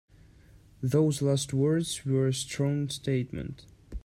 Those 0.81 1.21
last 1.21 1.53
words 1.53 2.03
were 2.07 2.25
a 2.25 2.33
strong 2.33 2.89
statement. 2.89 3.67